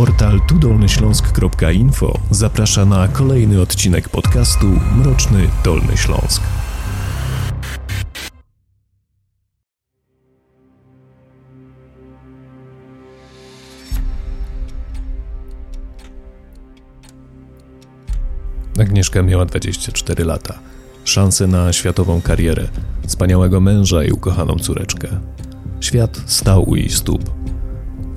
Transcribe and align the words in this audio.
Portal 0.00 0.40
tudolnyśląsk.info 0.40 2.18
zaprasza 2.30 2.84
na 2.84 3.08
kolejny 3.08 3.60
odcinek 3.60 4.08
podcastu 4.08 4.66
Mroczny 4.96 5.48
Dolny 5.64 5.96
Śląsk. 5.96 6.42
Agnieszka 18.80 19.22
miała 19.22 19.44
24 19.44 20.24
lata, 20.24 20.58
szansę 21.04 21.46
na 21.46 21.72
światową 21.72 22.20
karierę, 22.20 22.68
wspaniałego 23.06 23.60
męża 23.60 24.04
i 24.04 24.10
ukochaną 24.10 24.56
córeczkę. 24.56 25.08
Świat 25.80 26.22
stał 26.26 26.70
u 26.70 26.76
jej 26.76 26.90
stóp. 26.90 27.39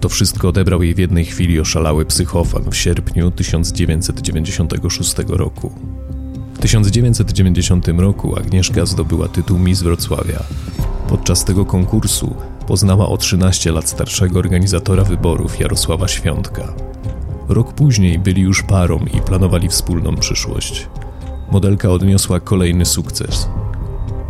To 0.04 0.10
wszystko 0.10 0.48
odebrał 0.48 0.84
jej 0.84 0.94
w 0.94 0.98
jednej 0.98 1.26
chwili 1.26 1.60
oszalały 1.60 2.06
psychofan 2.06 2.72
w 2.72 2.76
sierpniu 2.76 3.32
1996 3.32 5.16
roku. 5.28 5.72
W 6.54 6.60
1990 6.60 7.88
roku 7.88 8.38
Agnieszka 8.38 8.86
zdobyła 8.86 9.28
tytuł 9.28 9.60
Miss 9.60 9.82
Wrocławia. 9.82 10.44
Podczas 11.08 11.46
tego 11.46 11.66
konkursu 11.66 12.36
poznała 12.68 13.10
o 13.10 13.18
13 13.18 13.72
lat 13.72 13.90
starszego 13.90 14.40
organizatora 14.40 15.04
wyborów 15.04 15.60
Jarosława 15.60 16.08
Świątka. 16.08 16.74
Rok 17.50 17.74
później 17.74 18.20
byli 18.20 18.42
już 18.42 18.64
parą 18.64 19.06
i 19.14 19.22
planowali 19.22 19.70
wspólną 19.70 20.16
przyszłość. 20.16 20.88
Modelka 21.52 21.90
odniosła 21.90 22.40
kolejny 22.40 22.86
sukces. 22.86 23.48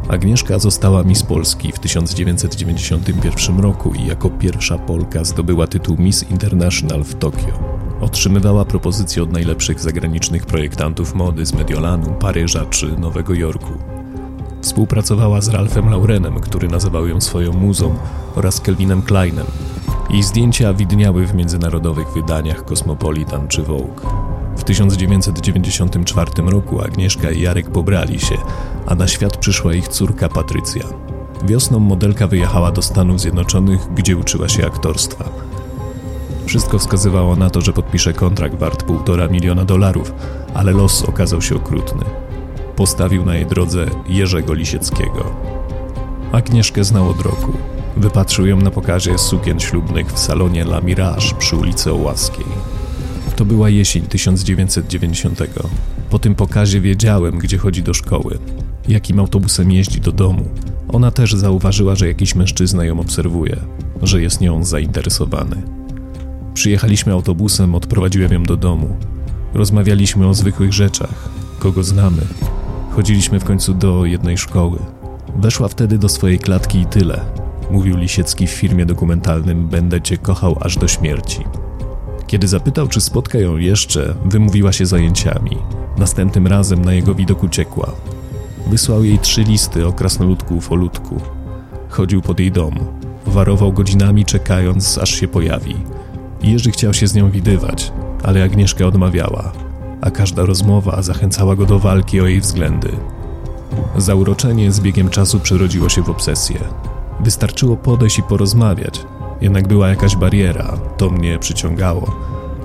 Agnieszka 0.09 0.59
została 0.59 1.03
Miss 1.03 1.23
Polski 1.23 1.71
w 1.71 1.80
1991 1.80 3.59
roku 3.59 3.93
i 3.93 4.05
jako 4.05 4.29
pierwsza 4.29 4.77
Polka 4.77 5.23
zdobyła 5.23 5.68
tytuł 5.68 5.98
Miss 5.99 6.32
International 6.32 7.04
w 7.04 7.15
Tokio. 7.15 7.60
Otrzymywała 8.01 8.65
propozycje 8.65 9.23
od 9.23 9.32
najlepszych 9.32 9.79
zagranicznych 9.79 10.45
projektantów 10.45 11.15
mody 11.15 11.45
z 11.45 11.54
Mediolanu, 11.54 12.13
Paryża 12.13 12.65
czy 12.65 12.99
Nowego 12.99 13.34
Jorku. 13.34 13.73
Współpracowała 14.62 15.41
z 15.41 15.49
Ralphem 15.49 15.90
Laurenem, 15.90 16.40
który 16.40 16.67
nazywał 16.67 17.07
ją 17.07 17.21
swoją 17.21 17.54
muzą, 17.54 17.95
oraz 18.35 18.62
Kelvinem 18.62 19.01
Kleinem. 19.01 19.45
Jej 20.10 20.23
zdjęcia 20.23 20.73
widniały 20.73 21.27
w 21.27 21.34
międzynarodowych 21.34 22.07
wydaniach 22.07 22.65
Cosmopolitan 22.65 23.48
czy 23.48 23.63
Vogue. 23.63 24.32
W 24.64 24.66
1994 24.66 26.32
roku 26.46 26.82
Agnieszka 26.82 27.32
i 27.32 27.42
Jarek 27.42 27.70
pobrali 27.70 28.20
się, 28.20 28.36
a 28.86 28.96
na 28.96 29.08
świat 29.08 29.38
przyszła 29.38 29.74
ich 29.74 29.88
córka 29.88 30.30
Patrycja. 30.30 30.84
Wiosną 31.46 31.80
modelka 31.80 32.28
wyjechała 32.28 32.72
do 32.72 32.82
Stanów 32.82 33.22
Zjednoczonych, 33.22 33.94
gdzie 33.94 34.18
uczyła 34.18 34.50
się 34.50 34.66
aktorstwa. 34.66 35.26
Wszystko 36.46 36.80
wskazywało 36.80 37.36
na 37.36 37.50
to, 37.50 37.62
że 37.62 37.74
podpisze 37.74 38.14
kontrakt 38.14 38.56
wart 38.56 38.84
półtora 38.84 39.28
miliona 39.28 39.66
dolarów, 39.66 40.14
ale 40.54 40.72
los 40.72 41.04
okazał 41.04 41.41
się 41.41 41.56
okrutny. 41.56 42.06
Postawił 42.76 43.26
na 43.26 43.36
jej 43.36 43.46
drodze 43.46 43.86
Jerzego 44.08 44.54
Lisieckiego. 44.54 45.36
Agnieszkę 46.32 46.84
znał 46.84 47.10
od 47.10 47.22
roku. 47.22 47.54
Wypatrzył 47.98 48.46
ją 48.46 48.58
na 48.58 48.72
pokazie 48.72 49.18
sukien 49.18 49.60
ślubnych 49.60 50.14
w 50.14 50.20
salonie 50.20 50.62
La 50.62 50.82
Mirage 50.82 51.36
przy 51.40 51.56
ulicy 51.56 51.91
Ołaskiej. 51.91 52.46
To 53.35 53.45
była 53.45 53.70
jesień 53.70 54.03
1990. 54.03 55.43
Po 56.09 56.20
tym 56.20 56.35
pokazie 56.35 56.81
wiedziałem, 56.81 57.37
gdzie 57.37 57.57
chodzi 57.57 57.84
do 57.84 57.93
szkoły, 57.93 58.37
jakim 58.87 59.20
autobusem 59.20 59.71
jeździ 59.71 60.01
do 60.01 60.12
domu. 60.12 60.49
Ona 60.89 61.12
też 61.12 61.34
zauważyła, 61.34 61.95
że 61.95 62.07
jakiś 62.07 62.35
mężczyzna 62.35 62.85
ją 62.85 62.99
obserwuje, 62.99 63.57
że 64.01 64.22
jest 64.22 64.41
nią 64.41 64.63
zainteresowany. 64.63 65.61
Przyjechaliśmy 66.53 67.13
autobusem, 67.13 67.75
odprowadziłem 67.75 68.33
ją 68.33 68.43
do 68.43 68.57
domu. 68.57 68.95
Rozmawialiśmy 69.53 70.27
o 70.27 70.33
zwykłych 70.33 70.73
rzeczach, 70.73 71.29
kogo 71.59 71.83
znamy. 71.83 72.22
Chodziliśmy 72.91 73.39
w 73.39 73.43
końcu 73.43 73.73
do 73.73 74.05
jednej 74.05 74.38
szkoły. 74.38 74.79
Weszła 75.35 75.67
wtedy 75.67 75.97
do 75.97 76.09
swojej 76.09 76.39
klatki 76.39 76.79
i 76.79 76.85
tyle. 76.85 77.25
Mówił 77.72 77.97
Lisiecki 77.97 78.47
w 78.47 78.51
filmie 78.51 78.85
dokumentalnym 78.85 79.67
Będę 79.67 80.01
cię 80.01 80.17
kochał 80.17 80.57
aż 80.61 80.77
do 80.77 80.88
śmierci. 80.88 81.43
Kiedy 82.33 82.47
zapytał, 82.47 82.88
czy 82.88 83.01
spotka 83.01 83.39
ją 83.39 83.57
jeszcze, 83.57 84.16
wymówiła 84.25 84.71
się 84.71 84.85
zajęciami. 84.85 85.57
Następnym 85.97 86.47
razem 86.47 86.85
na 86.85 86.94
jego 86.94 87.16
widok 87.16 87.44
uciekła. 87.44 87.91
Wysłał 88.67 89.03
jej 89.03 89.19
trzy 89.19 89.44
listy 89.44 89.88
o 89.88 89.94
krasnoludku 89.94 90.55
ufolutku. 90.55 91.22
Chodził 91.89 92.22
pod 92.22 92.39
jej 92.39 92.51
dom. 92.51 92.79
Warował 93.25 93.73
godzinami, 93.73 94.25
czekając, 94.25 94.97
aż 94.97 95.09
się 95.09 95.27
pojawi. 95.27 95.75
Jerzy 96.43 96.72
chciał 96.72 96.93
się 96.93 97.07
z 97.07 97.16
nią 97.16 97.31
widywać, 97.31 97.91
ale 98.23 98.43
Agnieszka 98.43 98.85
odmawiała, 98.85 99.51
a 100.01 100.11
każda 100.11 100.45
rozmowa 100.45 101.01
zachęcała 101.01 101.55
go 101.55 101.66
do 101.66 101.79
walki 101.79 102.22
o 102.22 102.27
jej 102.27 102.41
względy. 102.41 102.89
Zauroczenie 103.97 104.72
z 104.72 104.79
biegiem 104.79 105.09
czasu 105.09 105.39
przerodziło 105.39 105.89
się 105.89 106.01
w 106.01 106.09
obsesję. 106.09 106.59
Wystarczyło 107.19 107.77
podejść 107.77 108.19
i 108.19 108.23
porozmawiać, 108.23 109.05
jednak 109.41 109.67
była 109.67 109.89
jakaś 109.89 110.16
bariera, 110.16 110.77
to 110.97 111.09
mnie 111.09 111.39
przyciągało. 111.39 112.16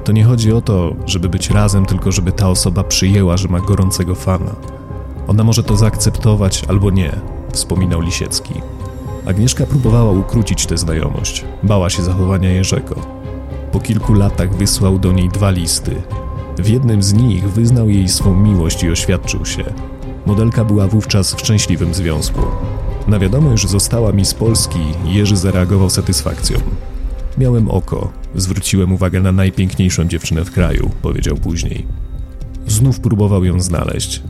To 0.04 0.12
nie 0.12 0.24
chodzi 0.24 0.52
o 0.52 0.60
to, 0.60 0.94
żeby 1.06 1.28
być 1.28 1.50
razem, 1.50 1.86
tylko 1.86 2.12
żeby 2.12 2.32
ta 2.32 2.48
osoba 2.48 2.84
przyjęła, 2.84 3.36
że 3.36 3.48
ma 3.48 3.60
gorącego 3.60 4.14
fana. 4.14 4.54
Ona 5.28 5.44
może 5.44 5.62
to 5.62 5.76
zaakceptować 5.76 6.64
albo 6.68 6.90
nie, 6.90 7.12
wspominał 7.52 8.00
Lisiecki. 8.00 8.54
Agnieszka 9.26 9.66
próbowała 9.66 10.12
ukrócić 10.12 10.66
tę 10.66 10.78
znajomość, 10.78 11.44
bała 11.62 11.90
się 11.90 12.02
zachowania 12.02 12.50
Jerzego. 12.50 12.94
Po 13.72 13.80
kilku 13.80 14.14
latach 14.14 14.54
wysłał 14.54 14.98
do 14.98 15.12
niej 15.12 15.28
dwa 15.28 15.50
listy. 15.50 16.02
W 16.58 16.68
jednym 16.68 17.02
z 17.02 17.12
nich 17.12 17.50
wyznał 17.50 17.88
jej 17.88 18.08
swą 18.08 18.34
miłość 18.34 18.82
i 18.82 18.90
oświadczył 18.90 19.46
się. 19.46 19.64
Modelka 20.26 20.64
była 20.64 20.86
wówczas 20.86 21.34
w 21.34 21.40
szczęśliwym 21.40 21.94
związku. 21.94 22.40
Na 23.08 23.19
wiadomość, 23.19 23.62
że 23.62 23.69
została 23.69 24.12
mi 24.12 24.24
z 24.24 24.34
Polski, 24.34 24.78
Jerzy 25.04 25.36
zareagował 25.36 25.91
satysfakcją. 25.91 26.58
Miałem 27.38 27.70
oko, 27.70 28.12
zwróciłem 28.34 28.92
uwagę 28.92 29.20
na 29.20 29.32
najpiękniejszą 29.32 30.04
dziewczynę 30.04 30.44
w 30.44 30.50
kraju, 30.50 30.91
powiedział 31.02 31.36
później. 31.36 31.86
Znów 32.66 33.00
próbował 33.00 33.44
ją 33.44 33.60
znaleźć. 33.60 34.22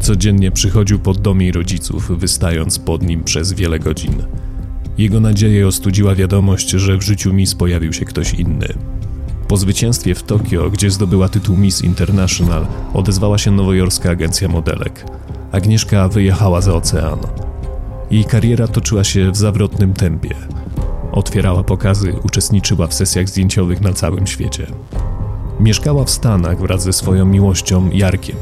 Codziennie 0.00 0.50
przychodził 0.50 0.98
pod 0.98 1.18
dom 1.18 1.40
jej 1.40 1.52
rodziców, 1.52 2.18
wystając 2.18 2.78
pod 2.78 3.02
nim 3.02 3.24
przez 3.24 3.52
wiele 3.52 3.78
godzin. 3.78 4.22
Jego 4.98 5.20
nadzieję 5.20 5.66
ostudziła 5.66 6.14
wiadomość, 6.14 6.70
że 6.70 6.96
w 6.96 7.02
życiu 7.02 7.32
Miss 7.32 7.54
pojawił 7.54 7.92
się 7.92 8.04
ktoś 8.04 8.34
inny. 8.34 8.68
Po 9.48 9.56
zwycięstwie 9.56 10.14
w 10.14 10.22
Tokio, 10.22 10.70
gdzie 10.70 10.90
zdobyła 10.90 11.28
tytuł 11.28 11.56
Miss 11.56 11.84
International, 11.84 12.66
odezwała 12.94 13.38
się 13.38 13.50
nowojorska 13.50 14.10
agencja 14.10 14.48
modelek. 14.48 15.06
Agnieszka 15.52 16.08
wyjechała 16.08 16.60
za 16.60 16.74
ocean. 16.74 17.18
Jej 18.12 18.24
kariera 18.24 18.68
toczyła 18.68 19.04
się 19.04 19.30
w 19.30 19.36
zawrotnym 19.36 19.94
tempie. 19.94 20.34
Otwierała 21.12 21.64
pokazy, 21.64 22.14
uczestniczyła 22.24 22.86
w 22.86 22.94
sesjach 22.94 23.28
zdjęciowych 23.28 23.80
na 23.80 23.92
całym 23.92 24.26
świecie. 24.26 24.66
Mieszkała 25.60 26.04
w 26.04 26.10
Stanach 26.10 26.60
wraz 26.60 26.82
ze 26.82 26.92
swoją 26.92 27.24
miłością 27.24 27.90
Jarkiem. 27.92 28.36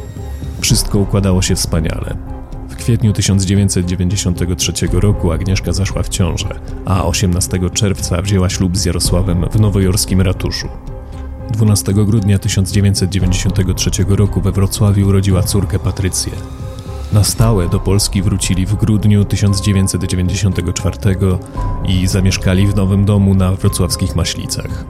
Wszystko 0.60 0.98
układało 0.98 1.42
się 1.42 1.54
wspaniale. 1.54 2.16
W 2.68 2.76
kwietniu 2.76 3.12
1993 3.12 4.72
roku 4.92 5.32
Agnieszka 5.32 5.72
zaszła 5.72 6.02
w 6.02 6.08
ciążę, 6.08 6.60
a 6.84 7.04
18 7.04 7.58
czerwca 7.74 8.22
wzięła 8.22 8.48
ślub 8.48 8.76
z 8.76 8.84
Jarosławem 8.84 9.44
w 9.50 9.60
nowojorskim 9.60 10.20
ratuszu. 10.20 10.68
12 11.50 11.94
grudnia 11.94 12.38
1993 12.38 13.90
roku 14.08 14.40
we 14.40 14.52
Wrocławiu 14.52 15.08
urodziła 15.08 15.42
córkę 15.42 15.78
Patrycję. 15.78 16.32
Na 17.12 17.24
stałe 17.24 17.68
do 17.68 17.80
Polski 17.80 18.22
wrócili 18.22 18.66
w 18.66 18.74
grudniu 18.74 19.24
1994 19.24 20.96
i 21.84 22.06
zamieszkali 22.06 22.66
w 22.66 22.76
nowym 22.76 23.04
domu 23.04 23.34
na 23.34 23.52
wrocławskich 23.52 24.16
Maślicach. 24.16 24.84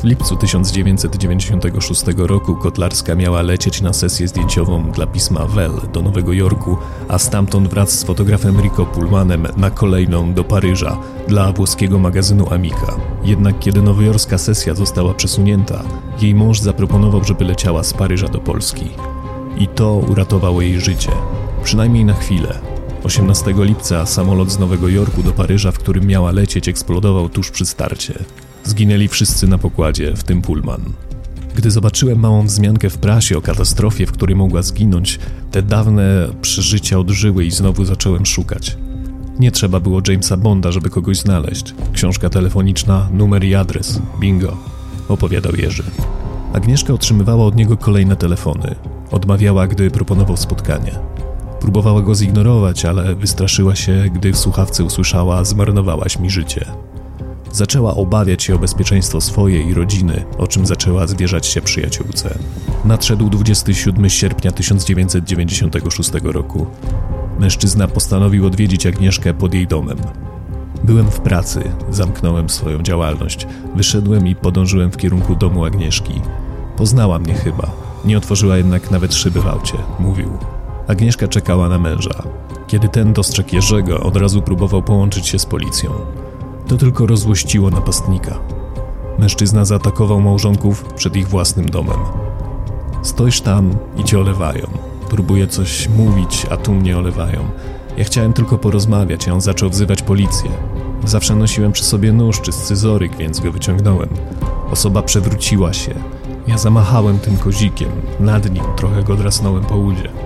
W 0.00 0.04
lipcu 0.04 0.36
1996 0.36 2.04
roku 2.16 2.56
Kotlarska 2.56 3.14
miała 3.14 3.42
lecieć 3.42 3.80
na 3.80 3.92
sesję 3.92 4.28
zdjęciową 4.28 4.90
dla 4.90 5.06
pisma 5.06 5.46
Well 5.46 5.72
do 5.92 6.02
Nowego 6.02 6.32
Jorku, 6.32 6.76
a 7.08 7.18
stamtąd 7.18 7.68
wraz 7.68 7.90
z 7.90 8.04
fotografem 8.04 8.60
Rico 8.60 8.86
Pullmanem 8.86 9.46
na 9.56 9.70
kolejną 9.70 10.34
do 10.34 10.44
Paryża 10.44 10.98
dla 11.28 11.52
włoskiego 11.52 11.98
magazynu 11.98 12.52
Amica. 12.54 12.96
Jednak 13.24 13.58
kiedy 13.58 13.82
nowojorska 13.82 14.38
sesja 14.38 14.74
została 14.74 15.14
przesunięta, 15.14 15.82
jej 16.20 16.34
mąż 16.34 16.60
zaproponował, 16.60 17.24
żeby 17.24 17.44
leciała 17.44 17.82
z 17.82 17.92
Paryża 17.92 18.28
do 18.28 18.38
Polski. 18.38 18.90
I 19.58 19.68
to 19.68 19.94
uratowało 19.94 20.62
jej 20.62 20.80
życie 20.80 21.10
przynajmniej 21.66 22.04
na 22.04 22.14
chwilę. 22.14 22.58
18 23.04 23.54
lipca 23.58 24.06
samolot 24.06 24.50
z 24.50 24.58
Nowego 24.58 24.88
Jorku 24.88 25.22
do 25.22 25.32
Paryża, 25.32 25.72
w 25.72 25.78
którym 25.78 26.06
miała 26.06 26.32
lecieć, 26.32 26.68
eksplodował 26.68 27.28
tuż 27.28 27.50
przy 27.50 27.66
starcie. 27.66 28.14
Zginęli 28.64 29.08
wszyscy 29.08 29.48
na 29.48 29.58
pokładzie, 29.58 30.16
w 30.16 30.24
tym 30.24 30.42
Pullman. 30.42 30.80
Gdy 31.54 31.70
zobaczyłem 31.70 32.18
małą 32.18 32.46
wzmiankę 32.46 32.90
w 32.90 32.98
prasie 32.98 33.38
o 33.38 33.40
katastrofie, 33.40 34.06
w 34.06 34.12
której 34.12 34.36
mogła 34.36 34.62
zginąć, 34.62 35.18
te 35.50 35.62
dawne 35.62 36.28
przeżycia 36.42 36.98
odżyły 36.98 37.44
i 37.44 37.50
znowu 37.50 37.84
zacząłem 37.84 38.26
szukać. 38.26 38.76
Nie 39.38 39.50
trzeba 39.50 39.80
było 39.80 40.00
Jamesa 40.08 40.36
Bonda, 40.36 40.72
żeby 40.72 40.90
kogoś 40.90 41.18
znaleźć. 41.18 41.74
Książka 41.92 42.30
telefoniczna, 42.30 43.08
numer 43.12 43.44
i 43.44 43.54
adres. 43.54 44.00
Bingo. 44.20 44.56
opowiadał 45.08 45.52
Jerzy. 45.56 45.84
Agnieszka 46.52 46.92
otrzymywała 46.92 47.44
od 47.44 47.56
niego 47.56 47.76
kolejne 47.76 48.16
telefony. 48.16 48.74
Odmawiała, 49.10 49.66
gdy 49.66 49.90
proponował 49.90 50.36
spotkanie. 50.36 51.15
Próbowała 51.66 52.02
go 52.02 52.14
zignorować, 52.14 52.84
ale 52.84 53.14
wystraszyła 53.14 53.74
się, 53.74 54.04
gdy 54.14 54.32
w 54.32 54.38
słuchawce 54.38 54.84
usłyszała: 54.84 55.44
Zmarnowałaś 55.44 56.18
mi 56.18 56.30
życie. 56.30 56.64
Zaczęła 57.52 57.94
obawiać 57.94 58.42
się 58.42 58.54
o 58.54 58.58
bezpieczeństwo 58.58 59.20
swojej 59.20 59.66
i 59.66 59.74
rodziny, 59.74 60.24
o 60.38 60.46
czym 60.46 60.66
zaczęła 60.66 61.06
zwierzać 61.06 61.46
się 61.46 61.60
przyjaciółce. 61.60 62.38
Nadszedł 62.84 63.30
27 63.30 64.10
sierpnia 64.10 64.50
1996 64.50 66.10
roku. 66.22 66.66
Mężczyzna 67.38 67.88
postanowił 67.88 68.46
odwiedzić 68.46 68.86
Agnieszkę 68.86 69.34
pod 69.34 69.54
jej 69.54 69.66
domem. 69.66 69.98
Byłem 70.84 71.10
w 71.10 71.20
pracy, 71.20 71.62
zamknąłem 71.90 72.50
swoją 72.50 72.82
działalność, 72.82 73.46
wyszedłem 73.76 74.26
i 74.26 74.34
podążyłem 74.34 74.90
w 74.90 74.96
kierunku 74.96 75.36
domu 75.36 75.64
Agnieszki. 75.64 76.20
Poznała 76.76 77.18
mnie 77.18 77.34
chyba, 77.34 77.70
nie 78.04 78.18
otworzyła 78.18 78.56
jednak 78.56 78.90
nawet 78.90 79.14
szyby 79.14 79.40
w 79.40 79.46
aucie, 79.46 79.78
mówił. 79.98 80.55
Agnieszka 80.88 81.28
czekała 81.28 81.68
na 81.68 81.78
męża. 81.78 82.22
Kiedy 82.66 82.88
ten 82.88 83.12
dostrzegł 83.12 83.54
Jerzego, 83.54 84.00
od 84.00 84.16
razu 84.16 84.42
próbował 84.42 84.82
połączyć 84.82 85.28
się 85.28 85.38
z 85.38 85.46
policją. 85.46 85.90
To 86.68 86.76
tylko 86.76 87.06
rozłościło 87.06 87.70
napastnika. 87.70 88.38
Mężczyzna 89.18 89.64
zaatakował 89.64 90.20
małżonków 90.20 90.84
przed 90.94 91.16
ich 91.16 91.28
własnym 91.28 91.66
domem. 91.66 91.98
Stoisz 93.02 93.40
tam 93.40 93.70
i 93.96 94.04
cię 94.04 94.18
olewają. 94.18 94.66
Próbuję 95.08 95.46
coś 95.46 95.88
mówić, 95.88 96.46
a 96.50 96.56
tu 96.56 96.74
mnie 96.74 96.98
olewają. 96.98 97.44
Ja 97.96 98.04
chciałem 98.04 98.32
tylko 98.32 98.58
porozmawiać, 98.58 99.28
a 99.28 99.32
on 99.32 99.40
zaczął 99.40 99.70
wzywać 99.70 100.02
policję. 100.02 100.50
Zawsze 101.04 101.34
nosiłem 101.34 101.72
przy 101.72 101.84
sobie 101.84 102.12
nóż 102.12 102.40
czy 102.40 102.52
scyzoryk, 102.52 103.16
więc 103.16 103.40
go 103.40 103.52
wyciągnąłem. 103.52 104.08
Osoba 104.70 105.02
przewróciła 105.02 105.72
się. 105.72 105.94
Ja 106.46 106.58
zamachałem 106.58 107.18
tym 107.18 107.36
kozikiem. 107.36 107.88
Nad 108.20 108.50
nim 108.50 108.64
trochę 108.76 109.02
go 109.02 109.16
drasnąłem 109.16 109.64
po 109.64 109.76
udzie. 109.76 110.25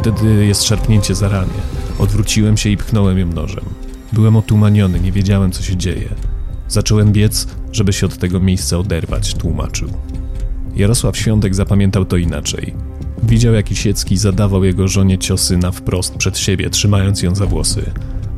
Wtedy 0.00 0.46
jest 0.46 0.62
szarpnięcie 0.62 1.14
za 1.14 1.28
ramię. 1.28 1.60
Odwróciłem 1.98 2.56
się 2.56 2.70
i 2.70 2.76
pchnąłem 2.76 3.18
ją 3.18 3.26
nożem. 3.26 3.64
Byłem 4.12 4.36
otumaniony, 4.36 5.00
nie 5.00 5.12
wiedziałem 5.12 5.52
co 5.52 5.62
się 5.62 5.76
dzieje. 5.76 6.08
Zacząłem 6.68 7.12
biec, 7.12 7.46
żeby 7.72 7.92
się 7.92 8.06
od 8.06 8.18
tego 8.18 8.40
miejsca 8.40 8.78
oderwać, 8.78 9.34
tłumaczył. 9.34 9.88
Jarosław 10.76 11.16
Świątek 11.16 11.54
zapamiętał 11.54 12.04
to 12.04 12.16
inaczej. 12.16 12.74
Widział, 13.22 13.54
jak 13.54 13.70
Isiecki 13.70 14.16
zadawał 14.16 14.64
jego 14.64 14.88
żonie 14.88 15.18
ciosy 15.18 15.56
na 15.56 15.70
wprost 15.70 16.14
przed 16.14 16.38
siebie, 16.38 16.70
trzymając 16.70 17.22
ją 17.22 17.34
za 17.34 17.46
włosy. 17.46 17.90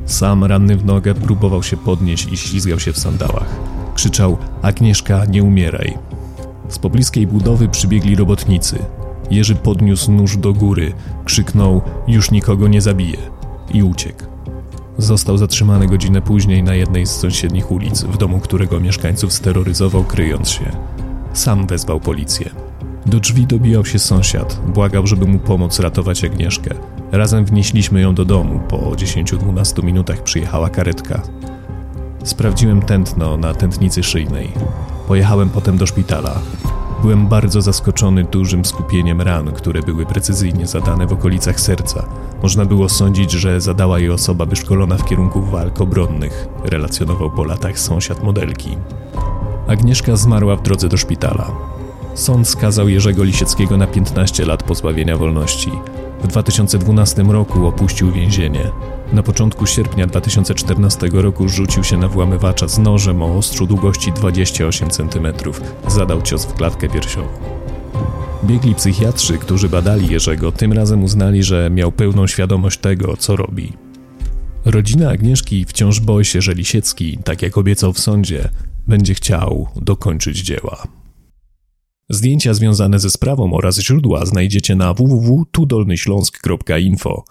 Sam, 0.07 0.45
ranny 0.45 0.77
w 0.77 0.85
nogę, 0.85 1.15
próbował 1.15 1.63
się 1.63 1.77
podnieść 1.77 2.29
i 2.33 2.37
ślizgał 2.37 2.81
się 2.81 2.93
w 2.93 2.99
sandałach. 2.99 3.61
Krzyczał: 3.95 4.39
Agnieszka, 4.63 5.25
nie 5.25 5.43
umieraj. 5.43 5.99
Z 6.69 6.79
pobliskiej 6.79 7.27
budowy 7.27 7.69
przybiegli 7.69 8.17
robotnicy. 8.17 8.79
Jerzy 9.33 9.55
podniósł 9.55 10.13
nóż 10.13 10.37
do 10.37 10.53
góry, 10.53 10.93
krzyknął: 11.25 11.83
Już 12.09 12.31
nikogo 12.31 12.69
nie 12.69 12.81
zabije 12.81 13.19
i 13.75 13.83
uciekł. 13.83 14.25
Został 14.99 15.39
zatrzymany 15.39 15.87
godzinę 15.87 16.23
później 16.23 16.63
na 16.63 16.75
jednej 16.75 17.07
z 17.07 17.11
sąsiednich 17.11 17.71
ulic, 17.71 18.03
w 18.03 18.17
domu 18.17 18.41
którego 18.41 18.81
mieszkańców 18.81 19.33
steroryzował, 19.33 20.05
kryjąc 20.05 20.49
się. 20.49 20.65
Sam 21.33 21.67
wezwał 21.67 22.01
policję. 22.01 22.51
Do 23.07 23.21
drzwi 23.21 23.47
dobijał 23.47 23.85
się 23.85 23.99
sąsiad, 23.99 24.61
błagał, 24.75 25.07
żeby 25.07 25.27
mu 25.27 25.39
pomóc 25.39 25.81
ratować 25.81 26.25
Agnieszkę. 26.25 26.75
Razem 27.13 27.45
wnieśliśmy 27.45 28.01
ją 28.01 28.15
do 28.15 28.25
domu, 28.25 28.61
po 28.69 28.77
10-12 28.77 29.85
minutach 29.85 30.23
przyjechała 30.23 30.71
karetka. 30.71 31.23
Sprawdziłem 32.25 32.83
tętno 32.83 33.37
na 33.37 33.55
tętnicy 33.55 34.03
szyjnej. 34.03 34.53
Pojechałem 35.09 35.51
potem 35.51 35.79
do 35.79 35.87
szpitala. 35.87 36.41
Byłem 37.03 37.27
bardzo 37.27 37.63
zaskoczony 37.63 38.25
dużym 38.25 38.65
skupieniem 38.65 39.21
ran, 39.21 39.53
które 39.53 39.83
były 39.83 40.07
precyzyjnie 40.07 40.67
zadane 40.67 41.07
w 41.07 41.13
okolicach 41.13 41.61
serca. 41.61 42.05
Można 42.43 42.65
było 42.65 42.89
sądzić, 42.89 43.31
że 43.31 43.61
zadała 43.61 43.99
je 43.99 44.15
osoba 44.15 44.47
wyszkolona 44.47 44.97
w 44.97 45.05
kierunku 45.05 45.43
walk 45.43 45.81
obronnych, 45.81 46.49
relacjonował 46.65 47.31
po 47.31 47.45
latach 47.45 47.79
sąsiad 47.79 48.23
modelki. 48.23 48.77
Agnieszka 49.67 50.17
zmarła 50.17 50.57
w 50.57 50.63
drodze 50.63 50.89
do 50.89 50.97
szpitala. 50.97 51.51
Sąd 52.15 52.49
skazał 52.49 52.89
Jerzego 52.89 53.25
Lisieckiego 53.25 53.77
na 53.77 53.87
15 53.87 54.45
lat 54.45 54.63
pozbawienia 54.63 55.17
wolności. 55.17 55.71
W 56.23 56.27
2012 56.27 57.23
roku 57.23 57.67
opuścił 57.67 58.13
więzienie. 58.13 58.71
Na 59.13 59.23
początku 59.23 59.67
sierpnia 59.67 60.07
2014 60.07 61.09
roku 61.13 61.49
rzucił 61.49 61.85
się 61.85 61.97
na 61.97 62.09
włamywacza 62.09 62.69
z 62.69 62.79
nożem 62.79 63.23
o 63.23 63.37
ostrzu 63.37 63.67
długości 63.67 64.13
28 64.13 64.91
cm. 64.91 65.27
Zadał 65.89 66.23
cios 66.23 66.45
w 66.45 66.55
klatkę 66.55 66.89
piersiową. 66.89 67.29
Biegli 68.45 68.75
psychiatrzy, 68.75 69.39
którzy 69.39 69.69
badali 69.69 70.11
Jerzego, 70.11 70.53
tym 70.53 70.73
razem 70.73 71.05
uznali, 71.05 71.43
że 71.43 71.71
miał 71.71 71.93
pełną 71.93 72.27
świadomość 72.27 72.79
tego, 72.79 73.17
co 73.17 73.37
robi. 73.37 73.73
Rodzina 74.65 75.11
Agnieszki 75.11 75.65
wciąż 75.65 76.01
boi 76.01 76.25
się, 76.25 76.41
że 76.41 76.55
Lisiecki, 76.55 77.19
tak 77.25 77.43
jak 77.43 77.59
obiecał 77.59 77.93
w 77.93 77.99
sądzie, 77.99 78.49
będzie 78.89 79.15
chciał 79.15 79.69
dokończyć 79.77 80.39
dzieła. 80.39 81.02
Zdjęcia 82.09 82.55
związane 82.55 82.99
ze 82.99 83.11
sprawą 83.11 83.55
oraz 83.55 83.79
źródła 83.79 84.27
znajdziecie 84.27 84.77
na 84.77 84.95
www.tudolnyśląsk.info. 84.95 87.25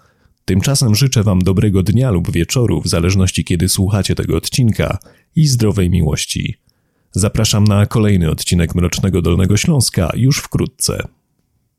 Tymczasem 0.44 0.94
życzę 0.94 1.22
Wam 1.22 1.38
dobrego 1.38 1.82
dnia 1.82 2.10
lub 2.10 2.32
wieczoru, 2.32 2.80
w 2.80 2.88
zależności 2.88 3.44
kiedy 3.44 3.68
słuchacie 3.68 4.14
tego 4.14 4.36
odcinka, 4.36 4.98
i 5.36 5.46
zdrowej 5.46 5.90
miłości. 5.90 6.54
Zapraszam 7.12 7.64
na 7.64 7.86
kolejny 7.86 8.30
odcinek 8.30 8.74
Mrocznego 8.74 9.22
Dolnego 9.22 9.56
Śląska 9.56 10.12
już 10.16 10.38
wkrótce. 10.38 11.08